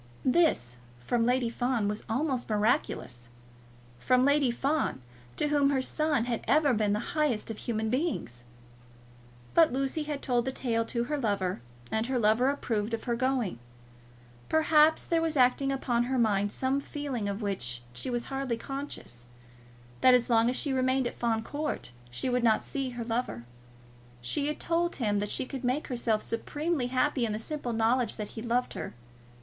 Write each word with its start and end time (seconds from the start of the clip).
This, 0.25 0.77
from 0.97 1.25
Lady 1.25 1.51
Fawn, 1.51 1.87
was 1.87 2.03
almost 2.09 2.49
miraculous, 2.49 3.29
from 3.99 4.25
Lady 4.25 4.49
Fawn, 4.49 4.99
to 5.37 5.49
whom 5.49 5.69
her 5.69 5.83
son 5.83 6.25
had 6.25 6.43
ever 6.47 6.73
been 6.73 6.93
the 6.93 7.13
highest 7.13 7.51
of 7.51 7.57
human 7.59 7.91
beings! 7.91 8.43
But 9.53 9.71
Lucy 9.71 10.01
had 10.01 10.23
told 10.23 10.45
the 10.45 10.51
tale 10.51 10.85
to 10.85 11.03
her 11.03 11.19
lover, 11.19 11.61
and 11.91 12.07
her 12.07 12.17
lover 12.17 12.49
approved 12.49 12.95
of 12.95 13.03
her 13.03 13.15
going. 13.15 13.59
Perhaps 14.49 15.03
there 15.03 15.21
was 15.21 15.37
acting 15.37 15.71
upon 15.71 16.05
her 16.05 16.17
mind 16.17 16.51
some 16.51 16.81
feeling, 16.81 17.29
of 17.29 17.43
which 17.43 17.83
she 17.93 18.09
was 18.09 18.25
hardly 18.25 18.57
conscious, 18.57 19.27
that 20.01 20.15
as 20.15 20.31
long 20.31 20.49
as 20.49 20.55
she 20.55 20.73
remained 20.73 21.05
at 21.05 21.19
Fawn 21.19 21.43
Court 21.43 21.91
she 22.09 22.27
would 22.27 22.43
not 22.43 22.63
see 22.63 22.89
her 22.89 23.03
lover. 23.05 23.45
She 24.19 24.47
had 24.47 24.59
told 24.59 24.95
him 24.95 25.19
that 25.19 25.29
she 25.29 25.45
could 25.45 25.63
make 25.63 25.89
herself 25.89 26.23
supremely 26.23 26.87
happy 26.87 27.23
in 27.23 27.33
the 27.33 27.37
simple 27.37 27.71
knowledge 27.71 28.15
that 28.15 28.29
he 28.29 28.41
loved 28.41 28.73
her. 28.73 28.95